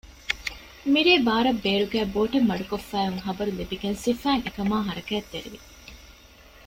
[0.93, 5.59] މިރޭ ބާރަށް ބޭރުގައި ބޯޓެއް މަޑުކޮށްފައި އޮތް ޚަބަރު ލިބިގެން ސިފައިން އެކަމާ ޙަރަކާތްތެރިވި